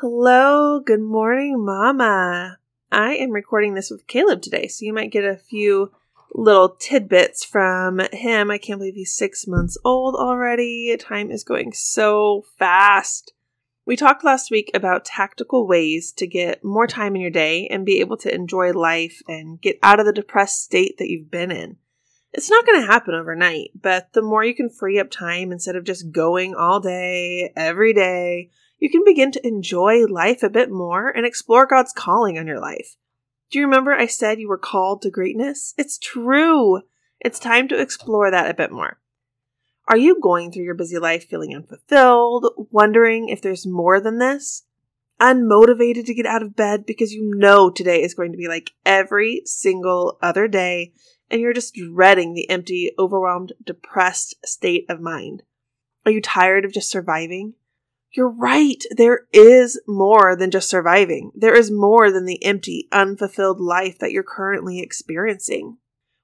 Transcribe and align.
Hello, 0.00 0.78
good 0.78 1.00
morning, 1.00 1.64
Mama. 1.64 2.58
I 2.92 3.14
am 3.16 3.32
recording 3.32 3.74
this 3.74 3.90
with 3.90 4.06
Caleb 4.06 4.42
today, 4.42 4.68
so 4.68 4.84
you 4.84 4.92
might 4.92 5.10
get 5.10 5.24
a 5.24 5.36
few 5.36 5.90
little 6.32 6.68
tidbits 6.68 7.44
from 7.44 7.98
him. 8.12 8.48
I 8.48 8.58
can't 8.58 8.78
believe 8.78 8.94
he's 8.94 9.16
six 9.16 9.48
months 9.48 9.76
old 9.84 10.14
already. 10.14 10.96
Time 11.00 11.32
is 11.32 11.42
going 11.42 11.72
so 11.72 12.44
fast. 12.56 13.32
We 13.86 13.96
talked 13.96 14.22
last 14.22 14.52
week 14.52 14.70
about 14.72 15.04
tactical 15.04 15.66
ways 15.66 16.12
to 16.12 16.28
get 16.28 16.62
more 16.62 16.86
time 16.86 17.16
in 17.16 17.20
your 17.20 17.32
day 17.32 17.66
and 17.66 17.84
be 17.84 17.98
able 17.98 18.18
to 18.18 18.32
enjoy 18.32 18.70
life 18.70 19.20
and 19.26 19.60
get 19.60 19.80
out 19.82 19.98
of 19.98 20.06
the 20.06 20.12
depressed 20.12 20.62
state 20.62 20.98
that 20.98 21.08
you've 21.08 21.32
been 21.32 21.50
in. 21.50 21.76
It's 22.32 22.50
not 22.50 22.64
going 22.64 22.80
to 22.80 22.86
happen 22.86 23.14
overnight, 23.16 23.70
but 23.74 24.12
the 24.12 24.22
more 24.22 24.44
you 24.44 24.54
can 24.54 24.70
free 24.70 25.00
up 25.00 25.10
time 25.10 25.50
instead 25.50 25.74
of 25.74 25.82
just 25.82 26.12
going 26.12 26.54
all 26.54 26.78
day, 26.78 27.52
every 27.56 27.92
day, 27.92 28.50
you 28.78 28.90
can 28.90 29.02
begin 29.04 29.32
to 29.32 29.46
enjoy 29.46 30.04
life 30.04 30.42
a 30.42 30.50
bit 30.50 30.70
more 30.70 31.08
and 31.08 31.26
explore 31.26 31.66
God's 31.66 31.92
calling 31.92 32.38
on 32.38 32.46
your 32.46 32.60
life. 32.60 32.96
Do 33.50 33.58
you 33.58 33.64
remember 33.64 33.92
I 33.92 34.06
said 34.06 34.38
you 34.38 34.48
were 34.48 34.58
called 34.58 35.02
to 35.02 35.10
greatness? 35.10 35.74
It's 35.76 35.98
true. 35.98 36.82
It's 37.20 37.38
time 37.38 37.68
to 37.68 37.80
explore 37.80 38.30
that 38.30 38.50
a 38.50 38.54
bit 38.54 38.70
more. 38.70 38.98
Are 39.88 39.96
you 39.96 40.20
going 40.20 40.52
through 40.52 40.64
your 40.64 40.74
busy 40.74 40.98
life 40.98 41.26
feeling 41.28 41.54
unfulfilled, 41.54 42.68
wondering 42.70 43.30
if 43.30 43.40
there's 43.40 43.66
more 43.66 44.00
than 44.00 44.18
this? 44.18 44.64
Unmotivated 45.18 46.04
to 46.04 46.14
get 46.14 46.26
out 46.26 46.42
of 46.42 46.54
bed 46.54 46.84
because 46.86 47.12
you 47.12 47.32
know 47.34 47.70
today 47.70 48.02
is 48.02 48.14
going 48.14 48.30
to 48.32 48.38
be 48.38 48.48
like 48.48 48.72
every 48.84 49.42
single 49.46 50.18
other 50.20 50.46
day 50.46 50.92
and 51.30 51.40
you're 51.40 51.54
just 51.54 51.74
dreading 51.74 52.34
the 52.34 52.48
empty, 52.50 52.92
overwhelmed, 52.98 53.54
depressed 53.64 54.34
state 54.44 54.84
of 54.88 55.00
mind? 55.00 55.42
Are 56.04 56.12
you 56.12 56.20
tired 56.20 56.64
of 56.64 56.72
just 56.72 56.90
surviving? 56.90 57.54
You're 58.10 58.30
right. 58.30 58.82
There 58.90 59.26
is 59.32 59.80
more 59.86 60.34
than 60.34 60.50
just 60.50 60.70
surviving. 60.70 61.30
There 61.34 61.54
is 61.54 61.70
more 61.70 62.10
than 62.10 62.24
the 62.24 62.42
empty, 62.44 62.88
unfulfilled 62.90 63.60
life 63.60 63.98
that 63.98 64.12
you're 64.12 64.22
currently 64.22 64.80
experiencing. 64.80 65.76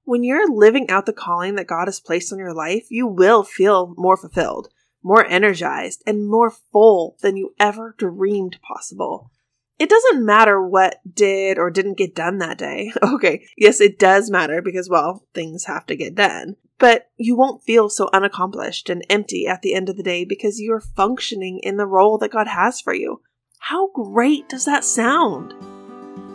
When 0.05 0.22
you're 0.22 0.50
living 0.50 0.89
out 0.91 1.06
the 1.06 1.12
calling 1.12 1.55
that 1.56 1.67
God 1.67 1.89
has 1.89 2.00
placed 2.00 2.33
on 2.33 2.39
your 2.39 2.55
life, 2.55 2.86
you 2.91 3.06
will 3.06 3.42
feel 3.42 3.94
more 3.97 4.17
fulfilled, 4.17 4.69
more 5.03 5.27
energized, 5.27 6.03
and 6.06 6.28
more 6.28 6.50
full 6.50 7.17
than 7.20 7.36
you 7.36 7.55
ever 7.59 7.94
dreamed 7.98 8.59
possible. 8.62 9.31
It 9.78 9.89
doesn't 9.89 10.25
matter 10.25 10.62
what 10.66 11.00
did 11.11 11.59
or 11.59 11.70
didn't 11.70 11.98
get 11.98 12.14
done 12.14 12.39
that 12.39 12.59
day. 12.59 12.92
Okay, 13.03 13.47
yes, 13.56 13.81
it 13.81 13.98
does 13.98 14.31
matter 14.31 14.62
because, 14.62 14.89
well, 14.89 15.27
things 15.34 15.64
have 15.64 15.87
to 15.87 15.97
get 15.97 16.14
done 16.14 16.56
but 16.78 17.11
you 17.17 17.36
won't 17.36 17.62
feel 17.62 17.89
so 17.89 18.08
unaccomplished 18.12 18.91
and 18.91 19.05
empty 19.08 19.47
at 19.47 19.62
the 19.62 19.75
end 19.75 19.89
of 19.89 19.97
the 19.97 20.03
day 20.03 20.25
because 20.25 20.61
you're 20.61 20.81
functioning 20.81 21.61
in 21.62 21.77
the 21.77 21.86
role 21.86 22.19
that 22.19 22.33
God 22.33 22.48
has 22.48 22.81
for 22.81 22.94
you. 22.94 23.20
How 23.58 23.89
great 23.89 24.48
does 24.48 24.64
that 24.64 24.84
sound? 24.84 25.55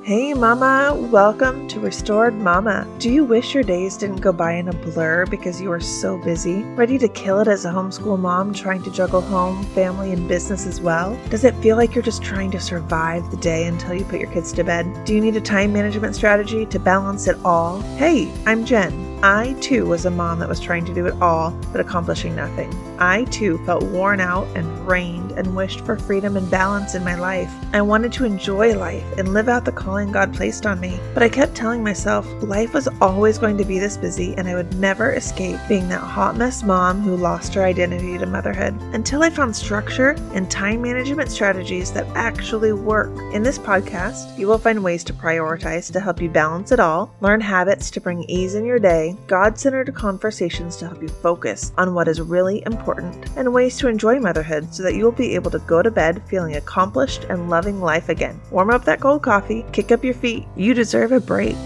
Hey, 0.02 0.34
Mama, 0.34 0.98
welcome 1.12 1.68
to 1.68 1.80
Restored 1.80 2.34
Mama. 2.34 2.88
Do 2.98 3.12
you 3.12 3.24
wish 3.24 3.54
your 3.54 3.64
days 3.64 3.98
didn't 3.98 4.22
go 4.22 4.32
by 4.32 4.54
in 4.54 4.70
a 4.70 4.74
blur 4.74 5.26
because 5.28 5.62
you 5.62 5.72
are 5.72 5.80
so 5.80 6.18
busy, 6.18 6.64
ready 6.74 6.98
to 6.98 7.08
kill 7.10 7.40
it 7.42 7.48
as 7.48 7.66
a 7.66 7.70
homeschool 7.70 8.18
mom 8.18 8.54
trying 8.54 8.82
to 8.84 8.92
juggle 8.92 9.22
home, 9.22 9.64
family, 9.66 10.12
and 10.12 10.28
business 10.28 10.66
as 10.66 10.82
well? 10.82 11.20
Does 11.30 11.44
it 11.44 11.54
feel 11.58 11.78
like 11.78 11.94
you're 11.94 12.04
just 12.04 12.24
trying 12.24 12.50
to 12.52 12.60
survive 12.60 13.30
the 13.30 13.38
day 13.38 13.68
until 13.68 13.94
you 13.94 14.06
put 14.06 14.20
your 14.20 14.32
kids 14.32 14.52
to 14.54 14.64
bed? 14.64 14.88
Do 15.06 15.14
you 15.14 15.22
need 15.22 15.36
a 15.36 15.42
time 15.42 15.74
management 15.74 16.16
strategy 16.16 16.66
to 16.66 16.80
balance 16.80 17.28
it 17.28 17.38
all? 17.46 17.82
Hey, 17.98 18.34
I'm 18.48 18.66
Jen. 18.66 19.09
I 19.22 19.54
too 19.60 19.86
was 19.86 20.06
a 20.06 20.12
mom 20.12 20.40
that 20.40 20.48
was 20.48 20.62
trying 20.62 20.86
to 20.86 20.94
do 20.94 21.06
it 21.06 21.22
all 21.22 21.52
but 21.74 21.82
accomplishing 21.82 22.38
nothing. 22.38 22.74
I 23.00 23.26
too 23.26 23.58
felt 23.66 23.84
worn 23.84 24.22
out 24.22 24.48
and 24.56 24.76
drained 24.86 25.32
and 25.34 25.56
wished 25.56 25.82
for 25.82 25.98
freedom 25.98 26.38
and 26.38 26.50
balance 26.50 26.96
in 26.96 27.04
my 27.04 27.16
life. 27.16 27.54
I 27.74 27.82
wanted 27.82 28.14
to 28.14 28.26
enjoy 28.26 28.78
life 28.78 29.06
and 29.18 29.34
live 29.34 29.50
out 29.50 29.66
the 29.66 29.72
calling 29.72 30.12
God 30.12 30.34
placed 30.34 30.66
on 30.66 30.80
me. 30.80 31.00
But 31.14 31.24
I 31.24 31.30
kept 31.30 31.56
telling 31.56 31.84
myself 31.84 32.26
life 32.42 32.74
was 32.74 32.88
always 33.02 33.38
going 33.38 33.58
to 33.58 33.66
be 33.66 33.78
this 33.78 33.98
busy 33.98 34.36
and 34.36 34.48
I 34.48 34.56
would 34.56 34.74
never 34.80 35.14
escape 35.14 35.60
being 35.68 35.90
that 35.90 36.02
hot 36.02 36.38
mess 36.38 36.64
mom 36.64 37.02
who 37.02 37.18
lost 37.18 37.54
her 37.56 37.64
identity 37.64 38.18
to 38.18 38.26
motherhood 38.26 38.74
until 38.94 39.24
I 39.24 39.30
found 39.30 39.56
structure 39.56 40.16
and 40.34 40.50
time 40.50 40.82
management 40.82 41.30
strategies 41.30 41.92
that 41.92 42.08
actually 42.16 42.72
work. 42.72 43.12
In 43.34 43.44
this 43.44 43.60
podcast, 43.60 44.38
you 44.38 44.48
will 44.48 44.58
find 44.58 44.82
ways 44.82 45.04
to 45.06 45.14
prioritize 45.14 45.92
to 45.92 46.00
help 46.00 46.22
you 46.22 46.30
balance 46.30 46.72
it 46.72 46.80
all, 46.80 47.14
learn 47.20 47.42
habits 47.42 47.92
to 47.92 48.02
bring 48.02 48.24
ease 48.24 48.56
in 48.56 48.66
your 48.66 48.80
day, 48.80 49.09
God 49.28 49.58
centered 49.58 49.94
conversations 49.94 50.78
to 50.78 50.88
help 50.88 51.02
you 51.02 51.08
focus 51.08 51.72
on 51.78 51.94
what 51.94 52.08
is 52.08 52.22
really 52.22 52.64
important, 52.66 53.30
and 53.38 53.54
ways 53.54 53.78
to 53.78 53.88
enjoy 53.88 54.20
motherhood 54.20 54.74
so 54.74 54.84
that 54.84 54.96
you 54.96 55.04
will 55.04 55.12
be 55.12 55.36
able 55.36 55.52
to 55.52 55.60
go 55.60 55.82
to 55.82 55.92
bed 55.92 56.22
feeling 56.28 56.56
accomplished 56.56 57.26
and 57.26 57.50
loving 57.50 57.82
life 57.82 58.10
again. 58.10 58.40
Warm 58.52 58.70
up 58.70 58.86
that 58.86 59.00
cold 59.00 59.24
coffee, 59.24 59.66
kick 59.72 59.92
up 59.92 60.04
your 60.04 60.14
feet. 60.14 60.46
You 60.56 60.74
deserve 60.74 61.12
a 61.12 61.20
break. 61.20 61.58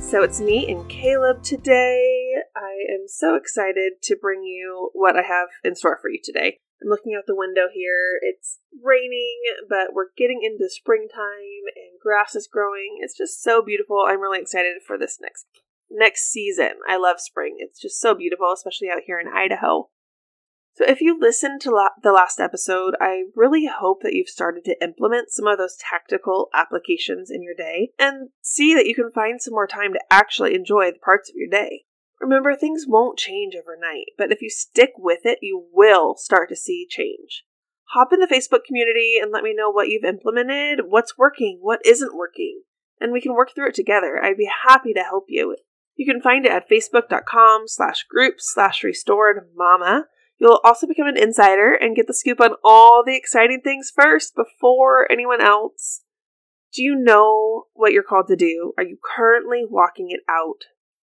So 0.00 0.22
it's 0.22 0.40
me 0.40 0.70
and 0.70 0.88
Caleb 0.88 1.42
today. 1.42 2.32
I 2.54 2.92
am 2.94 3.08
so 3.08 3.34
excited 3.34 3.94
to 4.04 4.16
bring 4.16 4.44
you 4.44 4.90
what 4.92 5.16
I 5.16 5.22
have 5.22 5.48
in 5.64 5.74
store 5.74 5.98
for 6.00 6.08
you 6.08 6.20
today. 6.22 6.58
I'm 6.80 6.88
looking 6.88 7.14
out 7.16 7.24
the 7.26 7.34
window 7.34 7.68
here. 7.72 8.20
It's 8.22 8.60
raining, 8.84 9.40
but 9.68 9.94
we're 9.94 10.12
getting 10.16 10.42
into 10.42 10.68
springtime 10.68 11.66
and 11.74 11.98
grass 12.00 12.36
is 12.36 12.46
growing. 12.46 12.98
It's 13.00 13.16
just 13.16 13.42
so 13.42 13.62
beautiful. 13.62 14.04
I'm 14.06 14.20
really 14.20 14.40
excited 14.40 14.76
for 14.86 14.96
this 14.96 15.18
next 15.20 15.46
next 15.90 16.30
season. 16.30 16.72
I 16.88 16.96
love 16.96 17.20
spring. 17.20 17.56
It's 17.58 17.80
just 17.80 18.00
so 18.00 18.14
beautiful, 18.14 18.52
especially 18.52 18.88
out 18.90 19.02
here 19.06 19.18
in 19.20 19.28
Idaho. 19.28 19.90
So, 20.76 20.84
if 20.86 21.00
you 21.00 21.18
listened 21.18 21.62
to 21.62 21.70
la- 21.70 21.96
the 22.02 22.12
last 22.12 22.38
episode, 22.38 22.96
I 23.00 23.24
really 23.34 23.66
hope 23.66 24.02
that 24.02 24.12
you've 24.12 24.28
started 24.28 24.62
to 24.66 24.82
implement 24.82 25.30
some 25.30 25.46
of 25.46 25.56
those 25.56 25.78
tactical 25.78 26.50
applications 26.52 27.30
in 27.30 27.42
your 27.42 27.54
day 27.54 27.92
and 27.98 28.28
see 28.42 28.74
that 28.74 28.86
you 28.86 28.94
can 28.94 29.10
find 29.10 29.40
some 29.40 29.54
more 29.54 29.66
time 29.66 29.94
to 29.94 30.04
actually 30.10 30.54
enjoy 30.54 30.90
the 30.90 30.98
parts 30.98 31.30
of 31.30 31.34
your 31.34 31.48
day. 31.48 31.84
Remember, 32.20 32.54
things 32.54 32.84
won't 32.86 33.18
change 33.18 33.54
overnight, 33.54 34.06
but 34.18 34.30
if 34.30 34.42
you 34.42 34.50
stick 34.50 34.92
with 34.98 35.20
it, 35.24 35.38
you 35.40 35.66
will 35.72 36.14
start 36.14 36.50
to 36.50 36.56
see 36.56 36.86
change. 36.88 37.44
Hop 37.90 38.12
in 38.12 38.20
the 38.20 38.26
Facebook 38.26 38.64
community 38.66 39.14
and 39.20 39.30
let 39.32 39.44
me 39.44 39.54
know 39.54 39.70
what 39.70 39.88
you've 39.88 40.04
implemented, 40.04 40.86
what's 40.88 41.16
working, 41.16 41.58
what 41.62 41.80
isn't 41.86 42.16
working, 42.16 42.62
and 43.00 43.12
we 43.12 43.20
can 43.20 43.34
work 43.34 43.54
through 43.54 43.68
it 43.68 43.74
together. 43.74 44.20
I'd 44.22 44.36
be 44.36 44.50
happy 44.66 44.92
to 44.92 45.02
help 45.02 45.24
you. 45.28 45.56
You 45.96 46.06
can 46.06 46.20
find 46.20 46.44
it 46.44 46.52
at 46.52 46.68
facebook.com 46.68 47.64
slash 47.66 48.04
groups 48.04 48.52
slash 48.52 48.84
restored 48.84 49.48
mama. 49.56 50.06
You'll 50.38 50.60
also 50.62 50.86
become 50.86 51.08
an 51.08 51.16
insider 51.16 51.74
and 51.74 51.96
get 51.96 52.06
the 52.06 52.14
scoop 52.14 52.40
on 52.40 52.56
all 52.62 53.02
the 53.04 53.16
exciting 53.16 53.62
things 53.64 53.90
first 53.94 54.36
before 54.36 55.10
anyone 55.10 55.40
else. 55.40 56.02
Do 56.74 56.82
you 56.82 56.94
know 56.94 57.64
what 57.72 57.92
you're 57.92 58.02
called 58.02 58.28
to 58.28 58.36
do? 58.36 58.74
Are 58.76 58.84
you 58.84 58.98
currently 59.02 59.64
walking 59.66 60.10
it 60.10 60.20
out? 60.28 60.66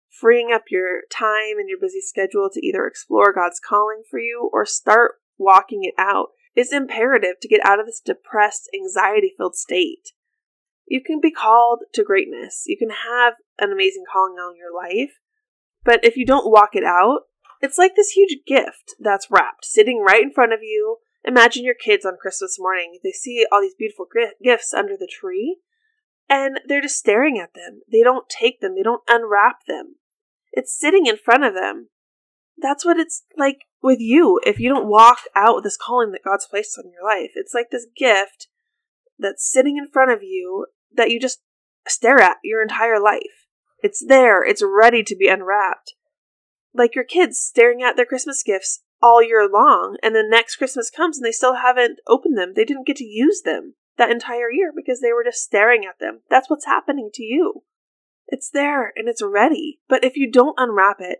Freeing 0.09 0.51
up 0.53 0.65
your 0.69 1.01
time 1.11 1.57
and 1.57 1.67
your 1.67 1.79
busy 1.79 2.01
schedule 2.01 2.49
to 2.53 2.65
either 2.65 2.85
explore 2.85 3.33
God's 3.33 3.59
calling 3.59 4.03
for 4.09 4.19
you 4.19 4.49
or 4.53 4.65
start 4.65 5.15
walking 5.37 5.83
it 5.83 5.95
out 5.97 6.27
is 6.55 6.71
imperative 6.71 7.39
to 7.41 7.47
get 7.47 7.65
out 7.65 7.79
of 7.79 7.87
this 7.87 7.99
depressed, 7.99 8.69
anxiety 8.73 9.33
filled 9.35 9.55
state. 9.55 10.11
You 10.87 11.01
can 11.03 11.19
be 11.19 11.31
called 11.31 11.79
to 11.93 12.03
greatness. 12.03 12.63
You 12.67 12.77
can 12.77 12.89
have 12.89 13.33
an 13.59 13.71
amazing 13.71 14.03
calling 14.11 14.35
on 14.35 14.55
your 14.55 14.73
life. 14.73 15.13
But 15.83 16.03
if 16.03 16.17
you 16.17 16.25
don't 16.25 16.51
walk 16.51 16.71
it 16.73 16.83
out, 16.83 17.21
it's 17.61 17.77
like 17.77 17.95
this 17.95 18.11
huge 18.11 18.39
gift 18.45 18.95
that's 18.99 19.31
wrapped, 19.31 19.65
sitting 19.65 20.03
right 20.05 20.21
in 20.21 20.31
front 20.31 20.53
of 20.53 20.59
you. 20.61 20.97
Imagine 21.23 21.63
your 21.63 21.75
kids 21.75 22.05
on 22.05 22.17
Christmas 22.21 22.57
morning. 22.59 22.99
They 23.03 23.11
see 23.11 23.45
all 23.51 23.61
these 23.61 23.75
beautiful 23.77 24.05
gifts 24.43 24.73
under 24.73 24.95
the 24.97 25.09
tree, 25.11 25.57
and 26.29 26.59
they're 26.67 26.81
just 26.81 26.97
staring 26.97 27.39
at 27.39 27.53
them. 27.55 27.81
They 27.91 28.03
don't 28.03 28.29
take 28.29 28.61
them, 28.61 28.75
they 28.75 28.83
don't 28.83 29.01
unwrap 29.07 29.65
them. 29.67 29.95
It's 30.51 30.77
sitting 30.77 31.07
in 31.07 31.17
front 31.17 31.43
of 31.43 31.53
them. 31.53 31.89
That's 32.57 32.85
what 32.85 32.97
it's 32.97 33.23
like 33.35 33.61
with 33.81 33.99
you 33.99 34.39
if 34.45 34.59
you 34.59 34.69
don't 34.69 34.87
walk 34.87 35.19
out 35.35 35.55
with 35.55 35.63
this 35.63 35.77
calling 35.77 36.11
that 36.11 36.23
God's 36.23 36.47
placed 36.47 36.77
on 36.77 36.91
your 36.91 37.03
life. 37.03 37.31
It's 37.35 37.53
like 37.53 37.69
this 37.71 37.87
gift 37.97 38.47
that's 39.19 39.49
sitting 39.51 39.77
in 39.77 39.89
front 39.91 40.11
of 40.11 40.23
you 40.23 40.67
that 40.95 41.11
you 41.11 41.19
just 41.19 41.41
stare 41.87 42.19
at 42.19 42.37
your 42.43 42.61
entire 42.61 42.99
life. 42.99 43.47
It's 43.81 44.03
there, 44.05 44.43
it's 44.43 44.63
ready 44.63 45.03
to 45.03 45.15
be 45.15 45.27
unwrapped. 45.27 45.93
Like 46.73 46.95
your 46.95 47.03
kids 47.03 47.39
staring 47.39 47.83
at 47.83 47.95
their 47.95 48.05
Christmas 48.05 48.43
gifts 48.43 48.81
all 49.01 49.21
year 49.21 49.47
long, 49.47 49.97
and 50.01 50.15
then 50.15 50.29
next 50.29 50.55
Christmas 50.55 50.89
comes 50.89 51.17
and 51.17 51.25
they 51.25 51.31
still 51.31 51.55
haven't 51.55 51.99
opened 52.07 52.37
them. 52.37 52.53
They 52.55 52.65
didn't 52.65 52.87
get 52.87 52.97
to 52.97 53.05
use 53.05 53.41
them 53.43 53.75
that 53.97 54.11
entire 54.11 54.51
year 54.51 54.71
because 54.75 54.99
they 54.99 55.13
were 55.13 55.23
just 55.23 55.43
staring 55.43 55.85
at 55.85 55.99
them. 55.99 56.21
That's 56.29 56.49
what's 56.49 56.65
happening 56.65 57.09
to 57.13 57.23
you. 57.23 57.63
It's 58.27 58.49
there 58.49 58.91
and 58.95 59.07
it's 59.07 59.21
ready. 59.21 59.79
But 59.87 60.03
if 60.03 60.17
you 60.17 60.29
don't 60.29 60.59
unwrap 60.59 60.97
it, 60.99 61.19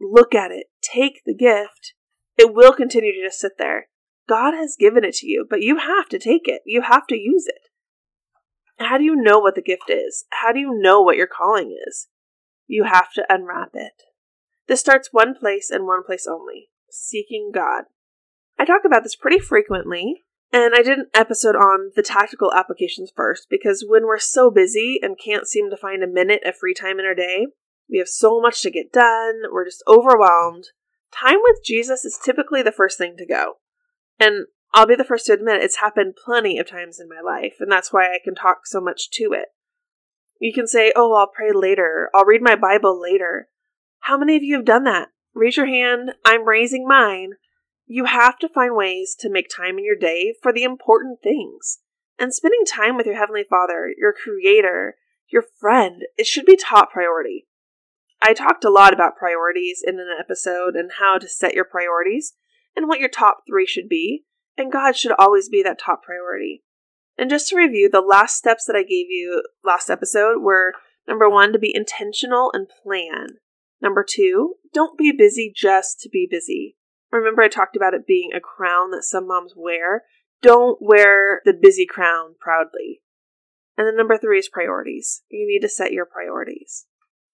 look 0.00 0.34
at 0.34 0.50
it, 0.50 0.66
take 0.82 1.22
the 1.24 1.34
gift, 1.34 1.94
it 2.36 2.54
will 2.54 2.72
continue 2.72 3.12
to 3.12 3.26
just 3.26 3.40
sit 3.40 3.52
there. 3.58 3.88
God 4.28 4.54
has 4.54 4.76
given 4.78 5.04
it 5.04 5.14
to 5.16 5.26
you, 5.26 5.46
but 5.48 5.62
you 5.62 5.78
have 5.78 6.08
to 6.10 6.18
take 6.18 6.46
it. 6.46 6.62
You 6.64 6.82
have 6.82 7.06
to 7.08 7.16
use 7.16 7.46
it. 7.46 7.71
How 8.78 8.98
do 8.98 9.04
you 9.04 9.14
know 9.14 9.38
what 9.38 9.54
the 9.54 9.62
gift 9.62 9.88
is? 9.88 10.24
How 10.30 10.52
do 10.52 10.58
you 10.58 10.74
know 10.74 11.00
what 11.00 11.16
your 11.16 11.26
calling 11.26 11.76
is? 11.86 12.08
You 12.66 12.84
have 12.84 13.12
to 13.14 13.26
unwrap 13.28 13.70
it. 13.74 14.02
This 14.66 14.80
starts 14.80 15.08
one 15.12 15.34
place 15.34 15.70
and 15.70 15.86
one 15.86 16.02
place 16.04 16.26
only 16.26 16.70
seeking 16.90 17.50
God. 17.54 17.84
I 18.58 18.64
talk 18.64 18.82
about 18.84 19.02
this 19.02 19.16
pretty 19.16 19.38
frequently, 19.38 20.22
And 20.52 20.74
I 20.74 20.82
did 20.82 20.98
an 20.98 21.06
episode 21.14 21.56
on 21.56 21.92
the 21.96 22.02
tactical 22.02 22.52
applications 22.52 23.10
first 23.14 23.46
because 23.48 23.84
when 23.86 24.04
we're 24.04 24.18
so 24.18 24.50
busy 24.50 24.98
and 25.02 25.18
can't 25.18 25.48
seem 25.48 25.70
to 25.70 25.76
find 25.76 26.02
a 26.02 26.06
minute 26.06 26.42
of 26.44 26.56
free 26.56 26.74
time 26.74 26.98
in 26.98 27.06
our 27.06 27.14
day, 27.14 27.46
we 27.90 27.98
have 27.98 28.08
so 28.08 28.40
much 28.40 28.60
to 28.62 28.70
get 28.70 28.92
done, 28.92 29.42
we're 29.50 29.64
just 29.64 29.82
overwhelmed. 29.88 30.66
Time 31.10 31.38
with 31.42 31.64
Jesus 31.64 32.04
is 32.04 32.18
typically 32.22 32.62
the 32.62 32.72
first 32.72 32.98
thing 32.98 33.16
to 33.16 33.26
go. 33.26 33.54
And 34.20 34.46
I'll 34.74 34.86
be 34.86 34.94
the 34.96 35.04
first 35.04 35.26
to 35.26 35.34
admit 35.34 35.62
it's 35.62 35.80
happened 35.80 36.14
plenty 36.22 36.58
of 36.58 36.68
times 36.68 36.98
in 36.98 37.08
my 37.08 37.20
life, 37.20 37.56
and 37.60 37.70
that's 37.70 37.92
why 37.92 38.06
I 38.06 38.18
can 38.22 38.34
talk 38.34 38.66
so 38.66 38.80
much 38.80 39.10
to 39.12 39.32
it. 39.32 39.48
You 40.40 40.52
can 40.52 40.66
say, 40.66 40.92
Oh, 40.96 41.14
I'll 41.14 41.28
pray 41.28 41.52
later, 41.52 42.10
I'll 42.14 42.24
read 42.24 42.42
my 42.42 42.56
Bible 42.56 43.00
later. 43.00 43.48
How 44.00 44.18
many 44.18 44.36
of 44.36 44.42
you 44.42 44.56
have 44.56 44.64
done 44.64 44.84
that? 44.84 45.08
Raise 45.34 45.56
your 45.56 45.66
hand. 45.66 46.12
I'm 46.24 46.46
raising 46.48 46.86
mine. 46.86 47.32
You 47.86 48.06
have 48.06 48.38
to 48.40 48.48
find 48.48 48.74
ways 48.74 49.14
to 49.20 49.30
make 49.30 49.48
time 49.48 49.78
in 49.78 49.84
your 49.84 49.96
day 49.96 50.34
for 50.42 50.52
the 50.52 50.64
important 50.64 51.20
things. 51.22 51.78
And 52.18 52.34
spending 52.34 52.64
time 52.64 52.96
with 52.96 53.06
your 53.06 53.16
Heavenly 53.16 53.44
Father, 53.48 53.92
your 53.96 54.12
Creator, 54.12 54.96
your 55.30 55.44
friend, 55.60 56.02
it 56.16 56.26
should 56.26 56.44
be 56.44 56.56
top 56.56 56.92
priority. 56.92 57.46
I 58.22 58.34
talked 58.34 58.64
a 58.64 58.70
lot 58.70 58.92
about 58.92 59.16
priorities 59.16 59.82
in 59.84 59.98
an 59.98 60.08
episode 60.18 60.74
and 60.74 60.92
how 60.98 61.18
to 61.18 61.28
set 61.28 61.54
your 61.54 61.64
priorities 61.64 62.34
and 62.76 62.86
what 62.88 63.00
your 63.00 63.08
top 63.08 63.38
three 63.48 63.66
should 63.66 63.88
be, 63.88 64.24
and 64.56 64.72
God 64.72 64.96
should 64.96 65.12
always 65.18 65.48
be 65.48 65.62
that 65.62 65.78
top 65.78 66.02
priority. 66.02 66.62
And 67.18 67.30
just 67.30 67.48
to 67.48 67.56
review, 67.56 67.88
the 67.88 68.00
last 68.00 68.36
steps 68.36 68.64
that 68.66 68.76
I 68.76 68.82
gave 68.82 69.06
you 69.10 69.42
last 69.64 69.90
episode 69.90 70.42
were 70.42 70.74
number 71.06 71.28
one, 71.28 71.52
to 71.52 71.58
be 71.58 71.74
intentional 71.74 72.50
and 72.54 72.68
plan. 72.82 73.38
Number 73.80 74.04
two, 74.08 74.54
don't 74.72 74.96
be 74.96 75.12
busy 75.12 75.52
just 75.54 76.00
to 76.00 76.08
be 76.08 76.28
busy. 76.30 76.76
Remember, 77.10 77.42
I 77.42 77.48
talked 77.48 77.76
about 77.76 77.94
it 77.94 78.06
being 78.06 78.30
a 78.34 78.40
crown 78.40 78.90
that 78.92 79.04
some 79.04 79.26
moms 79.26 79.52
wear. 79.56 80.04
Don't 80.40 80.78
wear 80.80 81.42
the 81.44 81.52
busy 81.52 81.86
crown 81.86 82.34
proudly. 82.40 83.02
And 83.76 83.86
then 83.86 83.96
number 83.96 84.16
three 84.16 84.38
is 84.38 84.48
priorities. 84.48 85.22
You 85.28 85.46
need 85.46 85.60
to 85.60 85.68
set 85.68 85.92
your 85.92 86.06
priorities. 86.06 86.86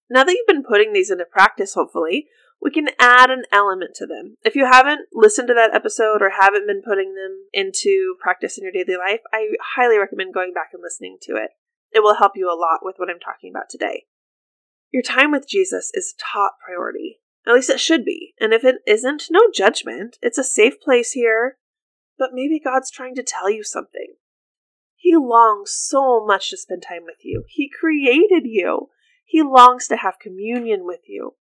Now 0.09 0.23
that 0.23 0.31
you've 0.31 0.47
been 0.47 0.63
putting 0.63 0.93
these 0.93 1.11
into 1.11 1.25
practice, 1.25 1.75
hopefully, 1.75 2.27
we 2.61 2.71
can 2.71 2.89
add 2.99 3.29
an 3.29 3.43
element 3.51 3.91
to 3.95 4.05
them. 4.05 4.35
If 4.43 4.55
you 4.55 4.65
haven't 4.65 5.07
listened 5.13 5.47
to 5.47 5.53
that 5.53 5.73
episode 5.73 6.21
or 6.21 6.31
haven't 6.31 6.67
been 6.67 6.81
putting 6.81 7.15
them 7.15 7.47
into 7.53 8.15
practice 8.21 8.57
in 8.57 8.63
your 8.63 8.73
daily 8.73 8.97
life, 8.97 9.21
I 9.33 9.49
highly 9.75 9.97
recommend 9.97 10.33
going 10.33 10.53
back 10.53 10.69
and 10.73 10.81
listening 10.83 11.17
to 11.23 11.33
it. 11.33 11.51
It 11.91 12.01
will 12.01 12.15
help 12.15 12.33
you 12.35 12.47
a 12.47 12.59
lot 12.59 12.79
with 12.83 12.95
what 12.97 13.09
I'm 13.09 13.19
talking 13.19 13.51
about 13.51 13.69
today. 13.69 14.05
Your 14.91 15.03
time 15.03 15.31
with 15.31 15.47
Jesus 15.47 15.91
is 15.93 16.15
top 16.19 16.57
priority. 16.65 17.19
At 17.47 17.53
least 17.53 17.69
it 17.69 17.79
should 17.79 18.03
be. 18.03 18.33
And 18.39 18.53
if 18.53 18.63
it 18.63 18.77
isn't, 18.85 19.25
no 19.31 19.41
judgment. 19.53 20.17
It's 20.21 20.37
a 20.37 20.43
safe 20.43 20.81
place 20.81 21.11
here. 21.11 21.57
But 22.17 22.31
maybe 22.33 22.59
God's 22.59 22.91
trying 22.91 23.15
to 23.15 23.23
tell 23.23 23.49
you 23.49 23.63
something. 23.63 24.15
He 24.95 25.15
longs 25.15 25.71
so 25.71 26.25
much 26.25 26.49
to 26.49 26.57
spend 26.57 26.83
time 26.83 27.03
with 27.05 27.23
you. 27.23 27.45
He 27.47 27.69
created 27.69 28.43
you. 28.43 28.89
He 29.25 29.41
longs 29.41 29.87
to 29.87 29.95
have 29.95 30.19
communion 30.19 30.81
with 30.83 31.01
you. 31.07 31.35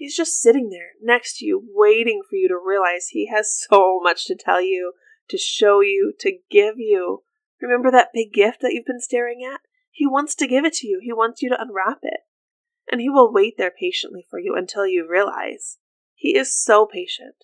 He's 0.00 0.16
just 0.16 0.40
sitting 0.40 0.70
there 0.70 0.92
next 1.02 1.36
to 1.36 1.44
you, 1.44 1.62
waiting 1.74 2.22
for 2.22 2.34
you 2.34 2.48
to 2.48 2.56
realize 2.56 3.08
he 3.08 3.26
has 3.26 3.54
so 3.70 4.00
much 4.02 4.24
to 4.28 4.34
tell 4.34 4.62
you, 4.62 4.94
to 5.28 5.36
show 5.36 5.82
you, 5.82 6.14
to 6.20 6.38
give 6.50 6.78
you. 6.78 7.24
Remember 7.60 7.90
that 7.90 8.08
big 8.14 8.32
gift 8.32 8.62
that 8.62 8.72
you've 8.72 8.86
been 8.86 9.02
staring 9.02 9.42
at? 9.44 9.60
He 9.90 10.06
wants 10.06 10.34
to 10.36 10.46
give 10.46 10.64
it 10.64 10.72
to 10.76 10.86
you. 10.86 11.00
He 11.02 11.12
wants 11.12 11.42
you 11.42 11.50
to 11.50 11.60
unwrap 11.60 11.98
it. 12.02 12.20
And 12.90 13.02
he 13.02 13.10
will 13.10 13.30
wait 13.30 13.58
there 13.58 13.70
patiently 13.70 14.26
for 14.30 14.38
you 14.38 14.54
until 14.56 14.86
you 14.86 15.06
realize. 15.06 15.76
He 16.14 16.34
is 16.34 16.58
so 16.58 16.86
patient. 16.86 17.34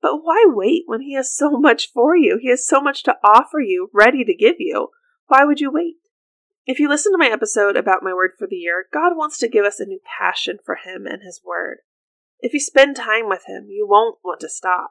But 0.00 0.22
why 0.22 0.46
wait 0.46 0.84
when 0.86 1.02
he 1.02 1.16
has 1.16 1.36
so 1.36 1.50
much 1.50 1.92
for 1.92 2.16
you? 2.16 2.38
He 2.40 2.48
has 2.48 2.66
so 2.66 2.80
much 2.80 3.02
to 3.02 3.16
offer 3.22 3.60
you, 3.60 3.90
ready 3.92 4.24
to 4.24 4.34
give 4.34 4.56
you. 4.58 4.88
Why 5.26 5.44
would 5.44 5.60
you 5.60 5.70
wait? 5.70 5.96
If 6.68 6.78
you 6.78 6.86
listen 6.86 7.12
to 7.12 7.18
my 7.18 7.30
episode 7.32 7.78
about 7.78 8.02
my 8.02 8.12
word 8.12 8.32
for 8.38 8.46
the 8.46 8.56
year, 8.56 8.84
God 8.92 9.16
wants 9.16 9.38
to 9.38 9.48
give 9.48 9.64
us 9.64 9.80
a 9.80 9.86
new 9.86 10.00
passion 10.20 10.58
for 10.62 10.74
Him 10.74 11.06
and 11.06 11.22
His 11.22 11.40
word. 11.42 11.78
If 12.40 12.52
you 12.52 12.60
spend 12.60 12.94
time 12.94 13.26
with 13.26 13.44
Him, 13.48 13.68
you 13.70 13.86
won't 13.88 14.18
want 14.22 14.40
to 14.40 14.50
stop. 14.50 14.90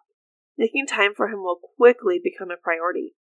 Making 0.58 0.88
time 0.88 1.12
for 1.16 1.28
Him 1.28 1.44
will 1.44 1.60
quickly 1.78 2.20
become 2.22 2.50
a 2.50 2.58
priority. 2.58 3.14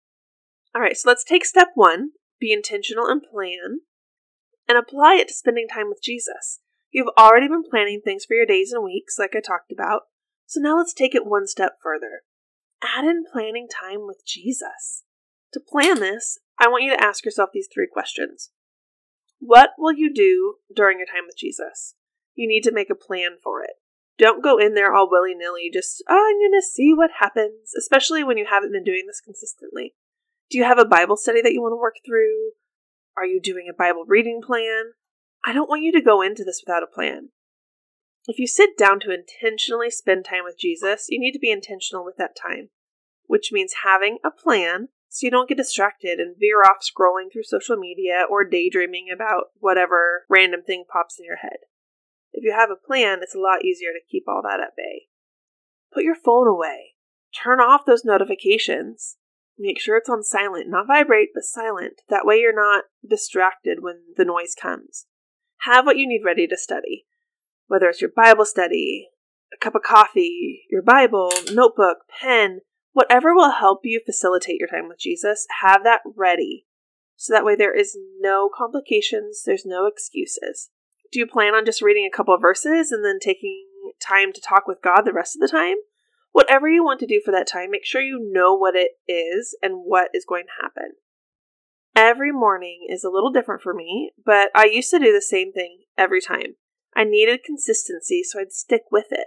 All 0.75 0.81
right, 0.81 0.97
so 0.97 1.07
let's 1.07 1.23
take 1.23 1.45
step 1.45 1.73
one 1.75 2.13
be 2.41 2.51
intentional 2.51 3.07
and 3.07 3.23
plan, 3.23 3.81
and 4.67 4.79
apply 4.79 5.17
it 5.17 5.29
to 5.29 5.35
spending 5.35 5.69
time 5.69 5.89
with 5.89 6.03
Jesus. 6.03 6.61
You've 6.91 7.13
already 7.19 7.49
been 7.49 7.63
planning 7.63 8.01
things 8.03 8.25
for 8.25 8.35
your 8.35 8.47
days 8.47 8.73
and 8.73 8.83
weeks, 8.83 9.17
like 9.19 9.35
I 9.37 9.41
talked 9.41 9.71
about, 9.71 10.03
so 10.47 10.61
now 10.61 10.79
let's 10.79 10.95
take 10.95 11.15
it 11.15 11.27
one 11.27 11.47
step 11.47 11.77
further. 11.83 12.23
Add 12.83 13.05
in 13.05 13.25
planning 13.31 13.69
time 13.69 14.07
with 14.07 14.23
Jesus. 14.27 15.05
To 15.53 15.61
plan 15.61 16.01
this, 16.01 16.39
I 16.59 16.69
want 16.69 16.85
you 16.85 16.97
to 16.97 17.05
ask 17.05 17.25
yourself 17.25 17.51
these 17.53 17.69
three 17.73 17.89
questions. 17.91 18.51
What 19.39 19.71
will 19.79 19.93
you 19.93 20.13
do 20.13 20.57
during 20.75 20.99
your 20.99 21.07
time 21.07 21.25
with 21.27 21.37
Jesus? 21.37 21.95
You 22.35 22.49
need 22.49 22.63
to 22.63 22.73
make 22.73 22.91
a 22.91 22.95
plan 22.95 23.37
for 23.43 23.63
it. 23.63 23.75
Don't 24.19 24.43
go 24.43 24.57
in 24.57 24.75
there 24.75 24.95
all 24.95 25.11
willy 25.11 25.35
nilly, 25.35 25.71
just, 25.71 26.03
oh, 26.09 26.15
I'm 26.15 26.39
going 26.39 26.59
to 26.59 26.67
see 26.67 26.95
what 26.95 27.11
happens, 27.21 27.73
especially 27.79 28.25
when 28.25 28.39
you 28.39 28.47
haven't 28.49 28.73
been 28.73 28.85
doing 28.85 29.05
this 29.07 29.21
consistently. 29.21 29.95
Do 30.51 30.57
you 30.57 30.65
have 30.65 30.79
a 30.79 30.87
Bible 30.87 31.17
study 31.17 31.43
that 31.43 31.53
you 31.53 31.61
want 31.61 31.73
to 31.73 31.81
work 31.81 31.97
through? 32.05 32.53
Are 33.17 33.27
you 33.27 33.41
doing 33.41 33.67
a 33.69 33.77
Bible 33.77 34.05
reading 34.07 34.41
plan? 34.43 34.93
I 35.45 35.53
don't 35.53 35.69
want 35.69 35.83
you 35.83 35.93
to 35.93 36.01
go 36.01 36.23
into 36.23 36.45
this 36.45 36.63
without 36.67 36.83
a 36.83 36.87
plan. 36.87 37.29
If 38.27 38.39
you 38.39 38.47
sit 38.47 38.77
down 38.77 39.01
to 39.01 39.15
intentionally 39.15 39.91
spend 39.91 40.25
time 40.25 40.45
with 40.45 40.59
Jesus, 40.59 41.07
you 41.09 41.21
need 41.21 41.33
to 41.33 41.39
be 41.39 41.51
intentional 41.51 42.05
with 42.05 42.17
that 42.17 42.37
time, 42.41 42.71
which 43.27 43.53
means 43.53 43.85
having 43.85 44.19
a 44.25 44.31
plan 44.31 44.89
so 45.09 45.27
you 45.27 45.31
don't 45.31 45.49
get 45.49 45.57
distracted 45.57 46.19
and 46.19 46.37
veer 46.39 46.63
off 46.63 46.79
scrolling 46.83 47.33
through 47.33 47.45
social 47.45 47.77
media 47.77 48.25
or 48.29 48.45
daydreaming 48.45 49.09
about 49.15 49.47
whatever 49.59 50.25
random 50.29 50.63
thing 50.63 50.85
pops 50.91 51.19
in 51.19 51.25
your 51.25 51.37
head. 51.37 51.59
If 52.33 52.45
you 52.45 52.53
have 52.53 52.71
a 52.71 52.77
plan, 52.77 53.21
it's 53.23 53.35
a 53.35 53.41
lot 53.41 53.65
easier 53.65 53.91
to 53.93 54.11
keep 54.11 54.25
all 54.29 54.43
that 54.43 54.61
at 54.61 54.77
bay. 54.77 55.07
Put 55.93 56.05
your 56.05 56.15
phone 56.15 56.47
away. 56.47 56.95
Turn 57.43 57.61
off 57.61 57.87
those 57.87 58.05
notifications. 58.05 59.17
Make 59.59 59.81
sure 59.81 59.97
it's 59.97 60.11
on 60.11 60.23
silent, 60.23 60.69
not 60.69 60.87
vibrate, 60.87 61.31
but 61.35 61.45
silent. 61.45 62.03
That 62.11 62.27
way 62.27 62.37
you're 62.37 62.55
not 62.55 62.85
distracted 63.09 63.79
when 63.81 64.01
the 64.17 64.25
noise 64.25 64.55
comes. 64.61 65.07
Have 65.61 65.87
what 65.87 65.97
you 65.97 66.07
need 66.07 66.23
ready 66.25 66.47
to 66.47 66.59
study. 66.59 67.07
Whether 67.67 67.89
it's 67.89 68.03
your 68.03 68.11
Bible 68.15 68.45
study, 68.45 69.09
a 69.53 69.57
cup 69.57 69.75
of 69.75 69.83
coffee, 69.83 70.65
your 70.71 70.83
Bible, 70.83 71.33
notebook, 71.51 71.99
pen, 72.21 72.61
Whatever 72.97 73.35
will 73.35 73.51
help 73.51 73.81
you 73.85 74.01
facilitate 74.07 74.59
your 74.59 74.71
time 74.71 74.89
with 74.89 74.99
Jesus, 74.99 75.47
have 75.61 75.85
that 75.85 76.01
ready. 76.17 76.65
So 77.15 77.31
that 77.35 77.45
way 77.45 77.55
there 77.55 77.79
is 77.79 77.95
no 78.21 78.49
complications, 78.49 79.43
there's 79.45 79.67
no 79.67 79.85
excuses. 79.85 80.71
Do 81.13 81.19
you 81.19 81.27
plan 81.27 81.55
on 81.55 81.67
just 81.67 81.83
reading 81.83 82.09
a 82.11 82.17
couple 82.17 82.35
of 82.35 82.41
verses 82.41 82.93
and 82.93 83.05
then 83.05 83.19
taking 83.21 83.67
time 84.01 84.33
to 84.33 84.41
talk 84.41 84.67
with 84.67 84.81
God 84.81 85.03
the 85.03 85.13
rest 85.13 85.37
of 85.37 85.43
the 85.43 85.55
time? 85.55 85.75
Whatever 86.33 86.71
you 86.71 86.83
want 86.83 86.99
to 87.01 87.07
do 87.07 87.21
for 87.23 87.33
that 87.33 87.47
time, 87.47 87.71
make 87.71 87.85
sure 87.85 88.01
you 88.01 88.31
know 88.33 88.55
what 88.55 88.75
it 88.75 88.93
is 89.07 89.55
and 89.61 89.83
what 89.85 90.09
is 90.15 90.25
going 90.27 90.45
to 90.47 90.63
happen. 90.63 90.93
Every 91.95 92.33
morning 92.33 92.87
is 92.89 93.05
a 93.05 93.11
little 93.11 93.31
different 93.31 93.61
for 93.61 93.75
me, 93.75 94.13
but 94.25 94.49
I 94.55 94.65
used 94.65 94.89
to 94.93 94.99
do 94.99 95.13
the 95.13 95.21
same 95.21 95.53
thing 95.53 95.81
every 95.99 96.23
time. 96.23 96.55
I 96.97 97.05
needed 97.05 97.45
consistency, 97.45 98.23
so 98.23 98.41
I'd 98.41 98.55
stick 98.55 98.85
with 98.91 99.09
it. 99.11 99.27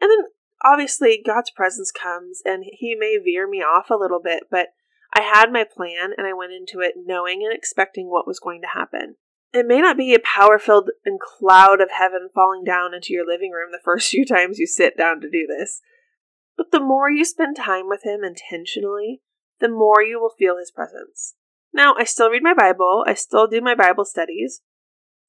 And 0.00 0.10
then 0.10 0.30
obviously 0.64 1.22
God's 1.24 1.50
presence 1.50 1.90
comes 1.90 2.42
and 2.44 2.64
he 2.66 2.94
may 2.98 3.18
veer 3.22 3.48
me 3.48 3.58
off 3.58 3.90
a 3.90 3.94
little 3.94 4.20
bit, 4.22 4.44
but 4.50 4.68
I 5.14 5.22
had 5.22 5.52
my 5.52 5.64
plan 5.64 6.10
and 6.16 6.26
I 6.26 6.32
went 6.32 6.52
into 6.52 6.80
it 6.80 6.94
knowing 6.96 7.42
and 7.44 7.56
expecting 7.56 8.08
what 8.08 8.26
was 8.26 8.38
going 8.38 8.60
to 8.62 8.78
happen. 8.78 9.16
It 9.52 9.66
may 9.66 9.80
not 9.80 9.96
be 9.96 10.14
a 10.14 10.20
power 10.20 10.58
filled 10.58 10.90
and 11.04 11.18
cloud 11.18 11.80
of 11.80 11.90
heaven 11.90 12.28
falling 12.32 12.62
down 12.62 12.94
into 12.94 13.12
your 13.12 13.26
living 13.26 13.50
room 13.50 13.70
the 13.72 13.80
first 13.84 14.10
few 14.10 14.24
times 14.24 14.58
you 14.58 14.66
sit 14.66 14.96
down 14.96 15.20
to 15.20 15.30
do 15.30 15.46
this, 15.46 15.80
but 16.56 16.70
the 16.70 16.80
more 16.80 17.10
you 17.10 17.24
spend 17.24 17.56
time 17.56 17.88
with 17.88 18.04
Him 18.04 18.20
intentionally, 18.22 19.22
the 19.60 19.68
more 19.68 20.02
you 20.02 20.20
will 20.20 20.34
feel 20.38 20.56
His 20.58 20.70
presence. 20.70 21.34
Now, 21.72 21.94
I 21.98 22.04
still 22.04 22.30
read 22.30 22.42
my 22.42 22.54
Bible, 22.54 23.04
I 23.06 23.14
still 23.14 23.46
do 23.48 23.60
my 23.60 23.74
Bible 23.74 24.04
studies, 24.04 24.60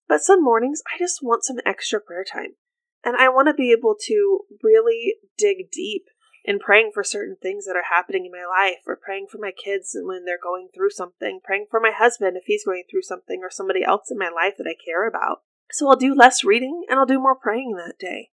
but 0.07 0.21
some 0.21 0.43
mornings 0.43 0.81
I 0.93 0.99
just 0.99 1.19
want 1.23 1.43
some 1.43 1.57
extra 1.65 1.99
prayer 1.99 2.23
time. 2.23 2.55
And 3.03 3.15
I 3.15 3.29
want 3.29 3.47
to 3.47 3.53
be 3.53 3.71
able 3.71 3.95
to 4.07 4.41
really 4.61 5.15
dig 5.37 5.71
deep 5.71 6.05
in 6.43 6.59
praying 6.59 6.91
for 6.93 7.03
certain 7.03 7.37
things 7.41 7.65
that 7.65 7.75
are 7.75 7.95
happening 7.95 8.25
in 8.25 8.31
my 8.31 8.45
life, 8.45 8.79
or 8.87 8.95
praying 8.95 9.27
for 9.31 9.37
my 9.37 9.51
kids 9.51 9.95
when 9.99 10.25
they're 10.25 10.39
going 10.41 10.69
through 10.73 10.89
something, 10.89 11.39
praying 11.43 11.67
for 11.69 11.79
my 11.79 11.91
husband 11.95 12.35
if 12.35 12.43
he's 12.45 12.65
going 12.65 12.83
through 12.89 13.03
something, 13.03 13.41
or 13.43 13.49
somebody 13.51 13.83
else 13.83 14.09
in 14.09 14.17
my 14.17 14.29
life 14.29 14.55
that 14.57 14.67
I 14.67 14.75
care 14.83 15.07
about. 15.07 15.41
So 15.71 15.87
I'll 15.87 15.95
do 15.95 16.15
less 16.15 16.43
reading 16.43 16.83
and 16.89 16.99
I'll 16.99 17.05
do 17.05 17.19
more 17.19 17.35
praying 17.35 17.75
that 17.75 17.99
day. 17.99 18.29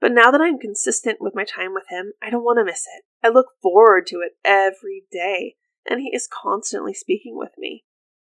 But 0.00 0.12
now 0.12 0.30
that 0.30 0.40
I'm 0.40 0.58
consistent 0.58 1.18
with 1.20 1.34
my 1.34 1.44
time 1.44 1.74
with 1.74 1.84
him, 1.88 2.12
I 2.22 2.30
don't 2.30 2.44
want 2.44 2.58
to 2.58 2.64
miss 2.64 2.86
it. 2.96 3.04
I 3.24 3.30
look 3.30 3.48
forward 3.62 4.06
to 4.08 4.20
it 4.20 4.32
every 4.44 5.04
day, 5.10 5.56
and 5.88 6.00
he 6.00 6.10
is 6.14 6.28
constantly 6.32 6.94
speaking 6.94 7.36
with 7.36 7.52
me. 7.58 7.84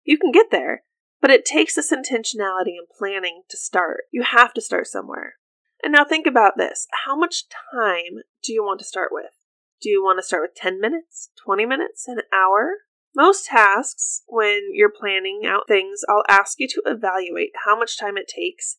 You 0.04 0.18
can 0.18 0.32
get 0.32 0.52
there, 0.52 0.84
but 1.22 1.32
it 1.32 1.46
takes 1.46 1.76
this 1.76 1.92
intentionality 1.92 2.78
and 2.78 2.88
planning 2.96 3.44
to 3.50 3.58
start. 3.58 4.04
You 4.12 4.24
have 4.24 4.54
to 4.54 4.62
start 4.62 4.88
somewhere. 4.88 5.36
And 5.84 5.92
now 5.92 6.06
think 6.06 6.26
about 6.26 6.54
this 6.58 6.88
how 7.06 7.16
much 7.16 7.44
time 7.50 8.24
do 8.42 8.54
you 8.54 8.64
want 8.64 8.80
to 8.80 8.86
start 8.86 9.10
with? 9.12 9.32
Do 9.82 9.90
you 9.90 10.02
want 10.02 10.18
to 10.18 10.24
start 10.24 10.44
with 10.44 10.56
10 10.56 10.80
minutes, 10.80 11.30
20 11.44 11.66
minutes, 11.66 12.08
an 12.08 12.20
hour? 12.34 12.78
Most 13.14 13.46
tasks, 13.48 14.24
when 14.28 14.70
you're 14.72 14.90
planning 14.90 15.42
out 15.46 15.68
things, 15.68 16.02
I'll 16.08 16.24
ask 16.30 16.60
you 16.60 16.68
to 16.70 16.82
evaluate 16.86 17.52
how 17.66 17.78
much 17.78 18.00
time 18.00 18.18
it 18.18 18.28
takes, 18.28 18.78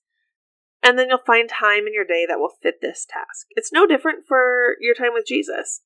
and 0.82 0.98
then 0.98 1.08
you'll 1.08 1.18
find 1.24 1.48
time 1.48 1.86
in 1.86 1.94
your 1.94 2.04
day 2.04 2.24
that 2.26 2.38
will 2.38 2.54
fit 2.62 2.80
this 2.80 3.06
task. 3.08 3.46
It's 3.50 3.72
no 3.72 3.86
different 3.86 4.26
for 4.26 4.76
your 4.80 4.94
time 4.94 5.12
with 5.12 5.26
Jesus. 5.26 5.82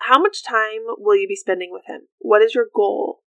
How 0.00 0.20
much 0.20 0.44
time 0.44 0.82
will 0.98 1.16
you 1.16 1.26
be 1.26 1.34
spending 1.34 1.70
with 1.72 1.82
Him? 1.86 2.02
What 2.18 2.42
is 2.42 2.54
your 2.54 2.66
goal? 2.72 3.22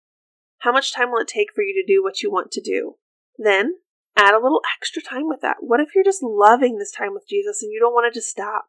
How 0.59 0.71
much 0.71 0.93
time 0.93 1.11
will 1.11 1.19
it 1.19 1.27
take 1.27 1.53
for 1.53 1.63
you 1.63 1.73
to 1.73 1.93
do 1.93 2.01
what 2.03 2.21
you 2.21 2.31
want 2.31 2.51
to 2.51 2.61
do? 2.61 2.95
Then 3.37 3.75
add 4.19 4.33
a 4.33 4.41
little 4.41 4.61
extra 4.77 5.01
time 5.01 5.27
with 5.27 5.41
that. 5.41 5.57
What 5.61 5.79
if 5.79 5.95
you're 5.95 6.03
just 6.03 6.23
loving 6.23 6.77
this 6.77 6.91
time 6.91 7.13
with 7.13 7.27
Jesus 7.27 7.63
and 7.63 7.71
you 7.71 7.79
don't 7.79 7.93
want 7.93 8.07
it 8.07 8.13
to 8.15 8.21
stop? 8.21 8.65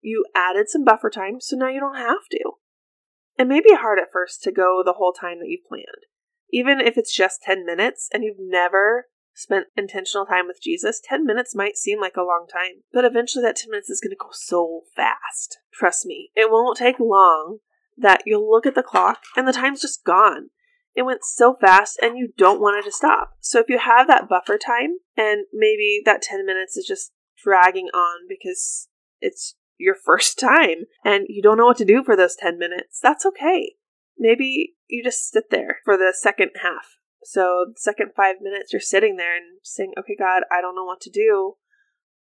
You 0.00 0.24
added 0.34 0.68
some 0.68 0.84
buffer 0.84 1.10
time, 1.10 1.40
so 1.40 1.56
now 1.56 1.68
you 1.68 1.80
don't 1.80 1.96
have 1.96 2.28
to. 2.32 2.52
It 3.38 3.46
may 3.46 3.60
be 3.60 3.74
hard 3.74 3.98
at 3.98 4.12
first 4.12 4.42
to 4.42 4.52
go 4.52 4.82
the 4.84 4.94
whole 4.94 5.12
time 5.12 5.38
that 5.38 5.48
you've 5.48 5.66
planned. 5.66 6.06
Even 6.52 6.80
if 6.80 6.98
it's 6.98 7.14
just 7.14 7.42
10 7.42 7.64
minutes 7.64 8.08
and 8.12 8.22
you've 8.22 8.36
never 8.38 9.06
spent 9.34 9.66
intentional 9.76 10.26
time 10.26 10.46
with 10.46 10.60
Jesus, 10.62 11.00
10 11.02 11.24
minutes 11.24 11.54
might 11.54 11.76
seem 11.76 12.00
like 12.00 12.16
a 12.16 12.22
long 12.22 12.46
time, 12.52 12.82
but 12.92 13.04
eventually 13.04 13.42
that 13.42 13.56
10 13.56 13.70
minutes 13.70 13.90
is 13.90 14.00
going 14.00 14.10
to 14.10 14.16
go 14.16 14.28
so 14.32 14.82
fast. 14.94 15.58
Trust 15.72 16.06
me, 16.06 16.30
it 16.36 16.50
won't 16.50 16.78
take 16.78 17.00
long 17.00 17.58
that 17.96 18.22
you'll 18.26 18.48
look 18.48 18.66
at 18.66 18.74
the 18.74 18.82
clock 18.82 19.22
and 19.36 19.48
the 19.48 19.52
time's 19.52 19.80
just 19.80 20.04
gone. 20.04 20.50
It 20.94 21.02
went 21.02 21.24
so 21.24 21.56
fast 21.60 21.98
and 22.00 22.16
you 22.16 22.32
don't 22.36 22.60
want 22.60 22.78
it 22.78 22.84
to 22.88 22.92
stop. 22.92 23.32
So 23.40 23.58
if 23.58 23.68
you 23.68 23.78
have 23.78 24.06
that 24.06 24.28
buffer 24.28 24.58
time 24.58 24.98
and 25.16 25.46
maybe 25.52 26.00
that 26.04 26.22
10 26.22 26.46
minutes 26.46 26.76
is 26.76 26.86
just 26.86 27.12
dragging 27.42 27.88
on 27.88 28.28
because 28.28 28.88
it's 29.20 29.56
your 29.76 29.94
first 29.94 30.38
time 30.38 30.84
and 31.04 31.26
you 31.28 31.42
don't 31.42 31.58
know 31.58 31.66
what 31.66 31.78
to 31.78 31.84
do 31.84 32.02
for 32.04 32.16
those 32.16 32.36
10 32.36 32.58
minutes, 32.58 33.00
that's 33.02 33.26
okay. 33.26 33.74
Maybe 34.16 34.74
you 34.88 35.02
just 35.02 35.30
sit 35.30 35.50
there 35.50 35.78
for 35.84 35.96
the 35.96 36.14
second 36.16 36.50
half. 36.62 36.96
So, 37.24 37.66
the 37.68 37.80
second 37.80 38.10
five 38.14 38.36
minutes, 38.42 38.72
you're 38.72 38.80
sitting 38.80 39.16
there 39.16 39.34
and 39.34 39.58
saying, 39.62 39.94
Okay, 39.98 40.14
God, 40.16 40.42
I 40.52 40.60
don't 40.60 40.76
know 40.76 40.84
what 40.84 41.00
to 41.02 41.10
do. 41.10 41.54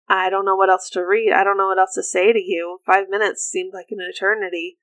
I 0.09 0.29
don't 0.29 0.45
know 0.45 0.57
what 0.57 0.71
else 0.71 0.91
to 0.91 1.07
read. 1.07 1.33
I 1.33 1.45
don't 1.45 1.57
know 1.57 1.69
what 1.69 1.79
else 1.79 1.95
to 1.95 2.03
say 2.03 2.33
to 2.33 2.39
you. 2.41 2.79
Five 2.85 3.09
minutes 3.09 3.45
seemed 3.45 3.73
like 3.73 3.87
an 3.91 3.99
eternity. 4.01 4.79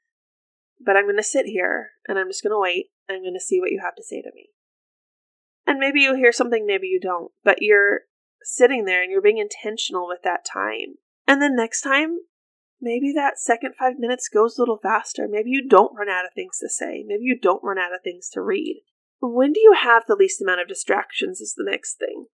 But 0.84 0.98
I'm 0.98 1.06
going 1.06 1.18
to 1.18 1.24
sit 1.24 1.46
here 1.46 1.92
and 2.08 2.20
I'm 2.20 2.30
just 2.30 2.44
going 2.44 2.52
to 2.52 2.60
wait. 2.60 2.88
I'm 3.10 3.22
going 3.22 3.34
to 3.34 3.40
see 3.40 3.60
what 3.60 3.72
you 3.72 3.82
have 3.84 3.96
to 3.96 4.04
say 4.04 4.22
to 4.22 4.32
me. 4.34 4.50
And 5.68 5.80
maybe 5.80 6.02
you 6.02 6.16
hear 6.16 6.32
something, 6.32 6.66
maybe 6.66 6.88
you 6.88 7.00
don't, 7.00 7.32
but 7.44 7.62
you're 7.62 8.02
sitting 8.44 8.86
there 8.86 9.02
and 9.02 9.12
you're 9.12 9.22
being 9.22 9.40
intentional 9.40 10.08
with 10.08 10.20
that 10.24 10.46
time. 10.46 10.96
And 11.28 11.42
then 11.42 11.56
next 11.56 11.82
time, 11.82 12.20
maybe 12.80 13.12
that 13.14 13.40
second 13.40 13.74
five 13.78 13.98
minutes 13.98 14.30
goes 14.30 14.58
a 14.58 14.62
little 14.62 14.78
faster. 14.78 15.28
Maybe 15.28 15.50
you 15.50 15.68
don't 15.68 15.96
run 15.98 16.10
out 16.10 16.26
of 16.26 16.32
things 16.36 16.60
to 16.60 16.70
say. 16.70 17.04
Maybe 17.06 17.24
you 17.24 17.40
don't 17.40 17.64
run 17.64 17.80
out 17.80 17.94
of 17.94 18.02
things 18.04 18.30
to 18.34 18.42
read. 18.42 18.84
When 19.22 19.54
do 19.54 19.60
you 19.60 19.74
have 19.74 20.04
the 20.08 20.16
least 20.16 20.42
amount 20.42 20.62
of 20.62 20.68
distractions 20.68 21.42
is 21.42 21.56
the 21.56 21.68
next 21.68 21.96
thing. 21.96 22.28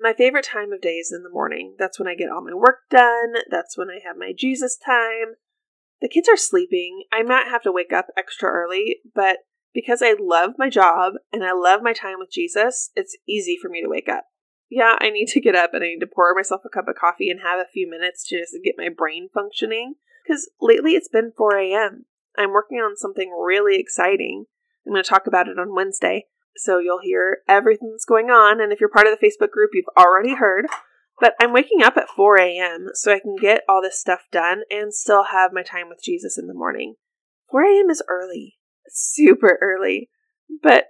My 0.00 0.12
favorite 0.12 0.44
time 0.44 0.72
of 0.72 0.80
day 0.80 0.96
is 0.96 1.12
in 1.12 1.22
the 1.22 1.30
morning. 1.30 1.74
That's 1.78 1.98
when 1.98 2.06
I 2.06 2.14
get 2.14 2.28
all 2.30 2.44
my 2.44 2.54
work 2.54 2.80
done. 2.90 3.34
That's 3.50 3.78
when 3.78 3.88
I 3.88 3.98
have 4.06 4.16
my 4.16 4.32
Jesus 4.36 4.76
time. 4.76 5.36
The 6.00 6.08
kids 6.08 6.28
are 6.28 6.36
sleeping. 6.36 7.04
I 7.12 7.22
might 7.22 7.48
have 7.48 7.62
to 7.62 7.72
wake 7.72 7.92
up 7.92 8.06
extra 8.16 8.48
early, 8.48 8.98
but 9.14 9.38
because 9.74 10.00
I 10.02 10.14
love 10.18 10.52
my 10.58 10.70
job 10.70 11.14
and 11.32 11.44
I 11.44 11.52
love 11.52 11.82
my 11.82 11.92
time 11.92 12.18
with 12.18 12.30
Jesus, 12.30 12.90
it's 12.94 13.16
easy 13.28 13.56
for 13.60 13.68
me 13.68 13.82
to 13.82 13.88
wake 13.88 14.08
up 14.08 14.24
yeah, 14.70 14.96
I 15.00 15.10
need 15.10 15.28
to 15.28 15.40
get 15.40 15.54
up 15.54 15.72
and 15.72 15.82
I 15.82 15.88
need 15.88 16.00
to 16.00 16.06
pour 16.06 16.34
myself 16.34 16.62
a 16.64 16.68
cup 16.68 16.88
of 16.88 16.96
coffee 16.96 17.30
and 17.30 17.40
have 17.40 17.58
a 17.58 17.70
few 17.72 17.88
minutes 17.88 18.26
to 18.28 18.38
just 18.38 18.56
get 18.62 18.74
my 18.76 18.88
brain 18.94 19.28
functioning. 19.32 19.94
Because 20.24 20.50
lately 20.60 20.92
it's 20.92 21.08
been 21.08 21.32
4 21.36 21.56
a.m. 21.56 22.04
I'm 22.36 22.52
working 22.52 22.78
on 22.78 22.96
something 22.96 23.30
really 23.30 23.80
exciting. 23.80 24.44
I'm 24.86 24.92
going 24.92 25.02
to 25.02 25.08
talk 25.08 25.26
about 25.26 25.48
it 25.48 25.58
on 25.58 25.74
Wednesday. 25.74 26.26
So 26.56 26.78
you'll 26.78 27.00
hear 27.02 27.38
everything 27.48 27.90
that's 27.92 28.04
going 28.04 28.26
on. 28.26 28.60
And 28.60 28.72
if 28.72 28.80
you're 28.80 28.90
part 28.90 29.06
of 29.06 29.16
the 29.18 29.26
Facebook 29.26 29.50
group, 29.50 29.70
you've 29.72 29.84
already 29.96 30.34
heard. 30.34 30.66
But 31.20 31.34
I'm 31.40 31.52
waking 31.52 31.82
up 31.82 31.96
at 31.96 32.08
4 32.08 32.38
a.m. 32.38 32.88
so 32.94 33.12
I 33.12 33.18
can 33.18 33.36
get 33.36 33.62
all 33.68 33.82
this 33.82 34.00
stuff 34.00 34.20
done 34.30 34.62
and 34.70 34.94
still 34.94 35.24
have 35.24 35.52
my 35.52 35.62
time 35.62 35.88
with 35.88 36.02
Jesus 36.02 36.38
in 36.38 36.46
the 36.46 36.54
morning. 36.54 36.94
4 37.50 37.62
a.m. 37.64 37.90
is 37.90 38.02
early, 38.08 38.56
super 38.88 39.58
early, 39.60 40.10
but 40.62 40.84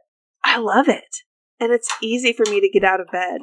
I 0.45 0.59
love 0.59 0.89
it 0.89 1.23
and 1.61 1.73
it's 1.73 1.91
easy 2.03 2.33
for 2.33 2.45
me 2.51 2.61
to 2.61 2.69
get 2.69 2.85
out 2.85 3.01
of 3.01 3.11
bed. 3.11 3.41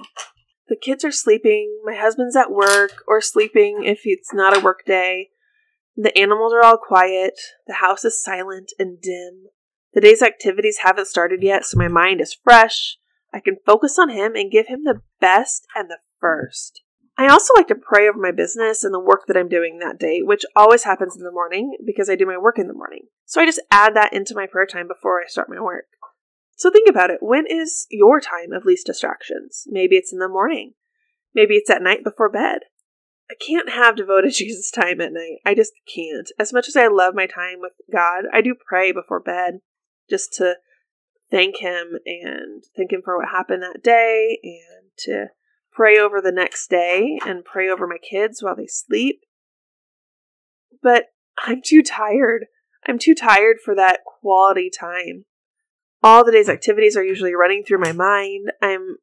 The 0.67 0.75
kids 0.75 1.03
are 1.03 1.11
sleeping, 1.11 1.79
my 1.83 1.95
husband's 1.95 2.35
at 2.35 2.51
work 2.51 3.03
or 3.07 3.21
sleeping 3.21 3.83
if 3.83 4.01
it's 4.05 4.33
not 4.33 4.57
a 4.57 4.61
work 4.61 4.83
day. 4.85 5.29
The 5.95 6.17
animals 6.17 6.53
are 6.53 6.63
all 6.63 6.77
quiet, 6.77 7.39
the 7.67 7.75
house 7.75 8.03
is 8.03 8.21
silent 8.21 8.71
and 8.79 8.99
dim. 8.99 9.47
The 9.93 10.01
day's 10.01 10.21
activities 10.21 10.79
haven't 10.81 11.07
started 11.07 11.41
yet, 11.41 11.65
so 11.65 11.77
my 11.77 11.87
mind 11.87 12.19
is 12.19 12.37
fresh. 12.43 12.97
I 13.33 13.39
can 13.39 13.57
focus 13.65 13.97
on 13.99 14.09
him 14.09 14.35
and 14.35 14.51
give 14.51 14.67
him 14.67 14.83
the 14.83 15.01
best 15.21 15.65
and 15.75 15.89
the 15.89 15.99
first. 16.25 16.81
I 17.17 17.27
also 17.27 17.53
like 17.55 17.67
to 17.67 17.75
pray 17.75 18.09
over 18.09 18.17
my 18.17 18.31
business 18.31 18.83
and 18.83 18.93
the 18.93 18.99
work 18.99 19.27
that 19.27 19.37
I'm 19.37 19.47
doing 19.47 19.79
that 19.79 19.99
day, 19.99 20.21
which 20.21 20.43
always 20.55 20.83
happens 20.83 21.15
in 21.15 21.23
the 21.23 21.31
morning 21.31 21.77
because 21.85 22.09
I 22.09 22.15
do 22.15 22.25
my 22.25 22.37
work 22.37 22.59
in 22.59 22.67
the 22.67 22.73
morning. 22.73 23.03
So 23.25 23.39
I 23.39 23.45
just 23.45 23.61
add 23.71 23.95
that 23.95 24.13
into 24.13 24.35
my 24.35 24.47
prayer 24.47 24.65
time 24.65 24.87
before 24.87 25.21
I 25.21 25.27
start 25.27 25.49
my 25.49 25.61
work. 25.61 25.85
So 26.57 26.69
think 26.69 26.89
about 26.89 27.11
it. 27.11 27.19
When 27.21 27.45
is 27.47 27.85
your 27.89 28.19
time 28.19 28.51
of 28.53 28.65
least 28.65 28.87
distractions? 28.87 29.63
Maybe 29.67 29.95
it's 29.95 30.11
in 30.11 30.19
the 30.19 30.27
morning. 30.27 30.73
Maybe 31.33 31.55
it's 31.55 31.69
at 31.69 31.81
night 31.81 32.03
before 32.03 32.29
bed. 32.29 32.61
I 33.29 33.35
can't 33.35 33.69
have 33.69 33.95
devoted 33.95 34.33
Jesus 34.35 34.71
time 34.71 34.99
at 34.99 35.13
night. 35.13 35.37
I 35.45 35.53
just 35.53 35.73
can't. 35.93 36.29
As 36.39 36.51
much 36.51 36.67
as 36.67 36.75
I 36.75 36.87
love 36.87 37.13
my 37.15 37.27
time 37.27 37.59
with 37.59 37.73
God, 37.91 38.25
I 38.33 38.41
do 38.41 38.55
pray 38.67 38.91
before 38.91 39.19
bed 39.19 39.59
just 40.09 40.33
to 40.33 40.55
thank 41.31 41.57
Him 41.57 41.97
and 42.05 42.63
thank 42.75 42.91
Him 42.91 43.01
for 43.03 43.17
what 43.17 43.29
happened 43.29 43.63
that 43.63 43.83
day 43.83 44.39
and 44.43 44.89
to 44.99 45.27
pray 45.75 45.99
over 45.99 46.21
the 46.21 46.31
next 46.31 46.69
day 46.69 47.19
and 47.25 47.43
pray 47.43 47.69
over 47.69 47.85
my 47.85 47.97
kids 47.97 48.41
while 48.41 48.55
they 48.55 48.67
sleep. 48.67 49.21
But 50.81 51.07
I'm 51.43 51.61
too 51.63 51.83
tired. 51.83 52.45
I'm 52.87 52.99
too 52.99 53.15
tired 53.15 53.57
for 53.63 53.75
that 53.75 53.99
quality 54.05 54.69
time. 54.69 55.25
All 56.01 56.23
the 56.23 56.31
day's 56.31 56.49
activities 56.49 56.95
are 56.95 57.03
usually 57.03 57.33
running 57.33 57.63
through 57.63 57.79
my 57.79 57.91
mind. 57.91 58.51
I'm 58.61 58.97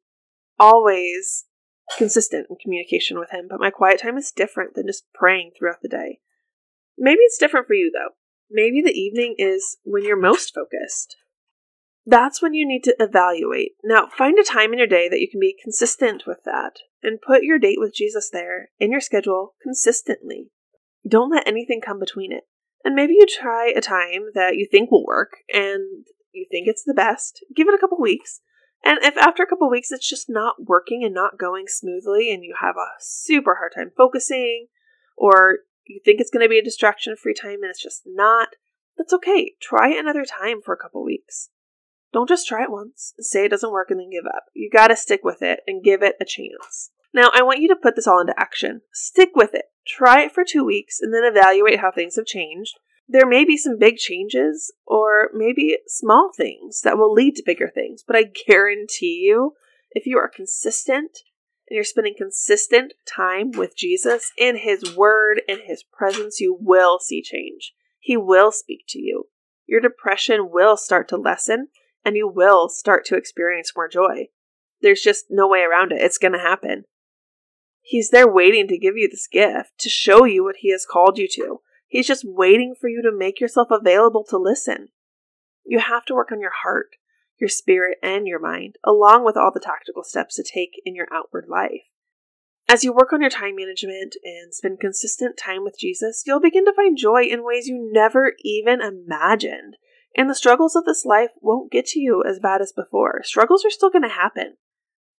always 0.57 1.45
consistent 1.97 2.47
in 2.49 2.55
communication 2.61 3.19
with 3.19 3.31
him, 3.31 3.47
but 3.49 3.59
my 3.59 3.69
quiet 3.69 4.01
time 4.01 4.17
is 4.17 4.31
different 4.31 4.73
than 4.73 4.87
just 4.87 5.03
praying 5.13 5.51
throughout 5.57 5.81
the 5.81 5.89
day. 5.89 6.19
Maybe 6.97 7.19
it's 7.21 7.37
different 7.37 7.67
for 7.67 7.73
you, 7.73 7.91
though. 7.93 8.15
Maybe 8.49 8.81
the 8.81 8.97
evening 8.97 9.35
is 9.37 9.77
when 9.83 10.05
you're 10.05 10.19
most 10.19 10.53
focused. 10.53 11.17
That's 12.05 12.41
when 12.41 12.53
you 12.53 12.67
need 12.67 12.83
to 12.83 12.95
evaluate. 12.99 13.73
Now, 13.83 14.07
find 14.07 14.37
a 14.37 14.43
time 14.43 14.73
in 14.73 14.79
your 14.79 14.87
day 14.87 15.07
that 15.07 15.21
you 15.21 15.29
can 15.29 15.39
be 15.39 15.55
consistent 15.61 16.23
with 16.27 16.39
that 16.45 16.79
and 17.01 17.21
put 17.21 17.43
your 17.43 17.59
date 17.59 17.79
with 17.79 17.95
Jesus 17.95 18.29
there 18.31 18.69
in 18.79 18.91
your 18.91 19.01
schedule 19.01 19.55
consistently. 19.61 20.49
Don't 21.07 21.31
let 21.31 21.47
anything 21.47 21.81
come 21.81 21.99
between 21.99 22.31
it. 22.31 22.43
And 22.83 22.95
maybe 22.95 23.13
you 23.13 23.25
try 23.25 23.71
a 23.73 23.81
time 23.81 24.31
that 24.33 24.57
you 24.57 24.67
think 24.69 24.91
will 24.91 25.05
work 25.05 25.37
and 25.53 26.05
you 26.33 26.45
think 26.51 26.67
it's 26.67 26.83
the 26.83 26.93
best, 26.93 27.43
give 27.55 27.67
it 27.69 27.73
a 27.73 27.77
couple 27.77 27.99
weeks. 27.99 28.41
And 28.83 28.99
if 29.01 29.15
after 29.17 29.43
a 29.43 29.47
couple 29.47 29.69
weeks 29.69 29.91
it's 29.91 30.09
just 30.09 30.29
not 30.29 30.67
working 30.67 31.03
and 31.05 31.13
not 31.13 31.39
going 31.39 31.65
smoothly 31.67 32.33
and 32.33 32.43
you 32.43 32.55
have 32.59 32.75
a 32.75 32.99
super 32.99 33.55
hard 33.55 33.71
time 33.73 33.91
focusing 33.95 34.67
or 35.15 35.59
you 35.85 36.01
think 36.03 36.19
it's 36.19 36.29
going 36.29 36.43
to 36.43 36.49
be 36.49 36.59
a 36.59 36.63
distraction 36.63 37.15
free 37.15 37.33
time 37.33 37.61
and 37.61 37.69
it's 37.69 37.81
just 37.81 38.01
not, 38.05 38.49
that's 38.97 39.13
okay. 39.13 39.53
Try 39.61 39.89
another 39.89 40.25
time 40.25 40.61
for 40.61 40.73
a 40.73 40.77
couple 40.77 41.03
weeks. 41.05 41.49
Don't 42.13 42.29
just 42.29 42.47
try 42.47 42.63
it 42.63 42.71
once, 42.71 43.13
say 43.19 43.45
it 43.45 43.49
doesn't 43.49 43.71
work, 43.71 43.89
and 43.89 43.99
then 43.99 44.11
give 44.11 44.25
up. 44.25 44.45
You 44.53 44.69
got 44.71 44.87
to 44.87 44.95
stick 44.95 45.21
with 45.23 45.41
it 45.41 45.61
and 45.67 45.83
give 45.83 46.03
it 46.03 46.15
a 46.21 46.25
chance. 46.25 46.91
Now, 47.13 47.29
I 47.33 47.43
want 47.43 47.59
you 47.59 47.67
to 47.69 47.75
put 47.75 47.95
this 47.95 48.07
all 48.07 48.21
into 48.21 48.39
action. 48.39 48.81
Stick 48.93 49.31
with 49.35 49.53
it. 49.53 49.65
Try 49.87 50.21
it 50.21 50.31
for 50.31 50.43
two 50.43 50.63
weeks 50.63 50.99
and 51.01 51.13
then 51.13 51.23
evaluate 51.25 51.79
how 51.79 51.91
things 51.91 52.15
have 52.15 52.25
changed 52.25 52.79
there 53.07 53.27
may 53.27 53.43
be 53.43 53.57
some 53.57 53.77
big 53.77 53.97
changes 53.97 54.73
or 54.85 55.29
maybe 55.33 55.77
small 55.87 56.31
things 56.35 56.81
that 56.81 56.97
will 56.97 57.11
lead 57.11 57.35
to 57.35 57.43
bigger 57.45 57.69
things, 57.69 58.03
but 58.05 58.15
I 58.15 58.31
guarantee 58.47 59.23
you, 59.25 59.53
if 59.91 60.05
you 60.05 60.17
are 60.17 60.29
consistent 60.29 61.19
and 61.69 61.75
you're 61.75 61.83
spending 61.83 62.15
consistent 62.17 62.93
time 63.05 63.51
with 63.51 63.77
Jesus 63.77 64.31
in 64.37 64.57
His 64.57 64.95
Word 64.95 65.41
and 65.47 65.59
His 65.63 65.83
presence, 65.83 66.39
you 66.39 66.57
will 66.59 66.99
see 66.99 67.21
change. 67.21 67.73
He 67.99 68.17
will 68.17 68.51
speak 68.51 68.85
to 68.89 68.99
you. 68.99 69.25
Your 69.67 69.81
depression 69.81 70.49
will 70.51 70.77
start 70.77 71.07
to 71.09 71.17
lessen 71.17 71.67
and 72.05 72.15
you 72.15 72.27
will 72.27 72.69
start 72.69 73.05
to 73.05 73.15
experience 73.15 73.71
more 73.75 73.87
joy. 73.87 74.27
There's 74.81 75.01
just 75.01 75.25
no 75.29 75.47
way 75.47 75.61
around 75.61 75.91
it. 75.91 76.01
It's 76.01 76.17
going 76.17 76.33
to 76.33 76.39
happen. 76.39 76.85
He's 77.81 78.09
there 78.09 78.31
waiting 78.31 78.67
to 78.69 78.77
give 78.77 78.95
you 78.95 79.09
this 79.09 79.27
gift, 79.27 79.71
to 79.79 79.89
show 79.89 80.25
you 80.25 80.43
what 80.43 80.57
He 80.59 80.71
has 80.71 80.85
called 80.89 81.17
you 81.17 81.27
to. 81.33 81.59
He's 81.87 82.07
just 82.07 82.23
waiting 82.25 82.75
for 82.79 82.87
you 82.89 83.01
to 83.01 83.15
make 83.15 83.39
yourself 83.39 83.67
available 83.69 84.23
to 84.29 84.37
listen. 84.37 84.89
You 85.65 85.79
have 85.79 86.05
to 86.05 86.13
work 86.13 86.31
on 86.31 86.39
your 86.39 86.53
heart, 86.63 86.95
your 87.39 87.49
spirit, 87.49 87.97
and 88.01 88.27
your 88.27 88.39
mind, 88.39 88.77
along 88.83 89.25
with 89.25 89.37
all 89.37 89.51
the 89.53 89.59
tactical 89.59 90.03
steps 90.03 90.35
to 90.35 90.43
take 90.43 90.81
in 90.85 90.95
your 90.95 91.07
outward 91.13 91.45
life. 91.47 91.81
As 92.69 92.83
you 92.83 92.93
work 92.93 93.11
on 93.11 93.21
your 93.21 93.29
time 93.29 93.55
management 93.57 94.15
and 94.23 94.53
spend 94.53 94.79
consistent 94.79 95.37
time 95.37 95.63
with 95.63 95.77
Jesus, 95.77 96.23
you'll 96.25 96.39
begin 96.39 96.65
to 96.65 96.73
find 96.73 96.97
joy 96.97 97.23
in 97.23 97.43
ways 97.43 97.67
you 97.67 97.89
never 97.91 98.33
even 98.39 98.81
imagined. 98.81 99.75
And 100.15 100.29
the 100.29 100.35
struggles 100.35 100.75
of 100.75 100.85
this 100.85 101.05
life 101.05 101.31
won't 101.41 101.71
get 101.71 101.87
to 101.87 101.99
you 101.99 102.23
as 102.27 102.39
bad 102.39 102.61
as 102.61 102.71
before. 102.71 103.21
Struggles 103.23 103.65
are 103.65 103.71
still 103.71 103.89
going 103.89 104.03
to 104.03 104.09
happen. 104.09 104.57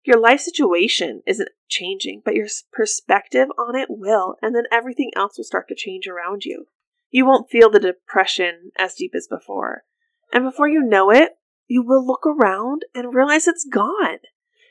Your 0.05 0.21
life 0.21 0.41
situation 0.41 1.23
isn't 1.27 1.49
changing, 1.69 2.23
but 2.25 2.35
your 2.35 2.47
perspective 2.73 3.49
on 3.59 3.75
it 3.75 3.89
will, 3.89 4.37
and 4.43 4.55
then 4.55 4.65
everything 4.71 5.11
else 5.17 5.37
will 5.37 5.45
start 5.45 5.67
to 5.69 5.75
change 5.75 6.07
around 6.07 6.45
you. 6.45 6.67
You 7.11 7.27
won't 7.27 7.51
feel 7.51 7.71
the 7.71 7.81
depression 7.81 8.71
as 8.77 8.95
deep 8.95 9.13
as 9.17 9.27
before. 9.27 9.85
And 10.33 10.45
before 10.45 10.69
you 10.69 10.83
know 10.83 11.11
it, 11.11 11.31
you 11.67 11.83
will 11.83 12.07
look 12.07 12.27
around 12.27 12.83
and 12.95 13.15
realize 13.15 13.49
it's 13.49 13.65
gone. 13.65 14.19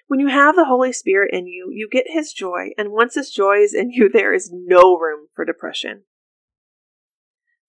When 0.07 0.19
you 0.19 0.27
have 0.27 0.55
the 0.55 0.65
Holy 0.65 0.93
Spirit 0.93 1.33
in 1.33 1.47
you, 1.47 1.69
you 1.71 1.89
get 1.91 2.05
His 2.07 2.31
joy, 2.31 2.69
and 2.77 2.91
once 2.91 3.15
His 3.15 3.31
joy 3.31 3.57
is 3.57 3.73
in 3.73 3.89
you, 3.89 4.09
there 4.09 4.33
is 4.33 4.51
no 4.53 4.97
room 4.97 5.27
for 5.33 5.45
depression. 5.45 6.03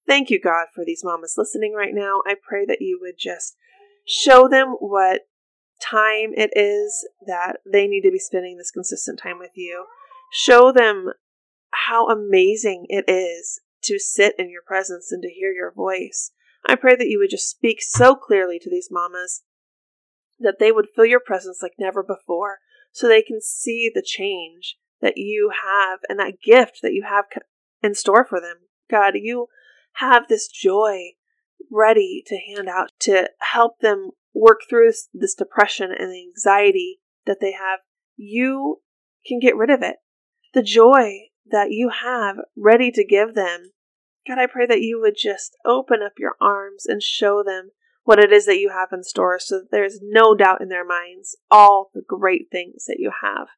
Thank 0.07 0.31
you, 0.31 0.41
God, 0.41 0.67
for 0.75 0.85
these 0.85 1.03
mamas 1.03 1.35
listening 1.37 1.75
right 1.75 1.95
now. 1.95 2.23
I 2.27 2.35
pray 2.41 2.65
that 2.67 2.83
you 2.83 2.99
would 3.01 3.17
just 3.19 3.57
show 4.07 4.49
them 4.49 4.77
what 4.79 5.23
time 5.81 6.33
it 6.37 6.51
is 6.55 7.07
that 7.27 7.59
they 7.71 7.87
need 7.87 8.03
to 8.03 8.11
be 8.11 8.19
spending 8.19 8.57
this 8.57 8.71
consistent 8.71 9.19
time 9.19 9.39
with 9.39 9.53
you. 9.55 9.87
Show 10.31 10.73
them 10.73 11.13
how 11.71 12.09
amazing 12.09 12.87
it 12.89 13.05
is 13.09 13.61
to 13.83 13.99
sit 13.99 14.35
in 14.39 14.51
your 14.51 14.63
presence 14.67 15.11
and 15.11 15.23
to 15.23 15.31
hear 15.31 15.53
your 15.53 15.73
voice. 15.73 16.33
I 16.67 16.77
pray 16.77 16.97
that 16.97 17.09
you 17.09 17.19
would 17.19 17.31
just 17.31 17.51
speak 17.51 17.79
so 17.81 18.15
clearly 18.15 18.59
to 18.61 18.71
these 18.71 18.89
mamas 18.91 19.43
that 20.39 20.59
they 20.59 20.73
would 20.73 20.89
feel 20.95 21.05
your 21.05 21.21
presence 21.21 21.61
like 21.63 21.75
never 21.79 22.03
before 22.03 22.59
so 22.93 23.09
they 23.09 23.23
can 23.23 23.41
see 23.41 23.91
the 23.93 24.03
change 24.03 24.77
that 25.01 25.17
you 25.17 25.51
have 25.65 26.01
and 26.09 26.19
that 26.19 26.41
gift 26.43 26.81
that 26.83 26.95
you 26.95 27.05
have 27.09 27.27
in 27.83 27.95
store 27.95 28.25
for 28.25 28.41
them. 28.41 28.57
God, 28.91 29.15
you 29.17 29.49
have 29.95 30.29
this 30.29 30.49
joy 30.49 31.13
ready 31.71 32.23
to 32.27 32.37
hand 32.37 32.69
out 32.69 32.91
to 33.01 33.31
help 33.53 33.81
them 33.81 34.11
work 34.35 34.61
through 34.69 34.89
this, 34.89 35.09
this 35.13 35.35
depression 35.35 35.91
and 35.97 36.11
the 36.11 36.23
anxiety 36.23 37.01
that 37.27 37.39
they 37.41 37.53
have. 37.53 37.81
You 38.17 38.81
can 39.27 39.39
get 39.41 39.57
rid 39.57 39.71
of 39.71 39.83
it. 39.83 39.97
The 40.53 40.63
joy 40.63 41.29
that 41.51 41.71
you 41.71 41.91
have 41.91 42.37
ready 42.57 42.91
to 42.93 43.05
give 43.05 43.35
them. 43.35 43.73
God, 44.27 44.39
I 44.39 44.47
pray 44.47 44.67
that 44.67 44.81
you 44.81 45.01
would 45.01 45.17
just 45.17 45.57
open 45.67 46.01
up 46.03 46.13
your 46.19 46.37
arms 46.41 46.87
and 46.87 47.03
show 47.03 47.43
them 47.43 47.71
what 48.05 48.19
it 48.19 48.33
is 48.33 48.47
that 48.47 48.59
you 48.59 48.71
have 48.71 48.89
in 48.93 49.03
store 49.03 49.39
so 49.39 49.59
that 49.59 49.71
there's 49.71 49.99
no 50.03 50.35
doubt 50.35 50.61
in 50.61 50.69
their 50.69 50.85
minds 50.85 51.37
all 51.51 51.91
the 51.95 52.03
great 52.07 52.49
things 52.51 52.85
that 52.87 52.99
you 52.99 53.11
have. 53.23 53.49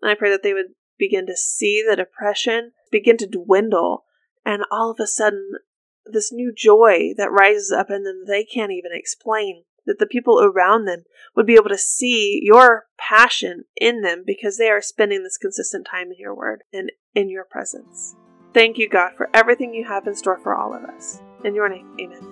And 0.00 0.10
I 0.10 0.14
pray 0.14 0.30
that 0.30 0.42
they 0.42 0.52
would 0.52 0.74
begin 0.98 1.26
to 1.26 1.36
see 1.36 1.84
the 1.86 1.96
depression 1.96 2.72
begin 2.90 3.16
to 3.18 3.26
dwindle 3.26 4.04
and 4.44 4.62
all 4.70 4.90
of 4.90 5.00
a 5.00 5.06
sudden 5.06 5.52
this 6.04 6.32
new 6.32 6.52
joy 6.54 7.12
that 7.16 7.30
rises 7.30 7.70
up 7.70 7.90
in 7.90 8.04
them 8.04 8.24
they 8.26 8.44
can't 8.44 8.72
even 8.72 8.90
explain 8.92 9.64
that 9.86 9.98
the 9.98 10.06
people 10.06 10.40
around 10.40 10.84
them 10.84 11.04
would 11.34 11.46
be 11.46 11.54
able 11.54 11.68
to 11.68 11.78
see 11.78 12.40
your 12.42 12.86
passion 12.98 13.64
in 13.76 14.00
them 14.02 14.22
because 14.24 14.56
they 14.56 14.68
are 14.68 14.80
spending 14.80 15.22
this 15.22 15.38
consistent 15.38 15.86
time 15.90 16.08
in 16.12 16.18
your 16.18 16.34
word 16.34 16.62
and 16.72 16.92
in 17.14 17.28
your 17.28 17.44
presence. 17.44 18.14
Thank 18.54 18.78
you, 18.78 18.88
God, 18.88 19.12
for 19.16 19.30
everything 19.34 19.74
you 19.74 19.84
have 19.84 20.06
in 20.06 20.14
store 20.14 20.38
for 20.38 20.54
all 20.54 20.74
of 20.74 20.84
us. 20.84 21.20
In 21.44 21.54
your 21.54 21.68
name, 21.68 21.96
amen. 22.00 22.31